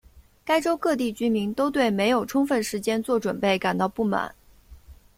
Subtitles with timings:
[0.43, 4.33] 该州各地居民都对没有充分时间做准备感到不满。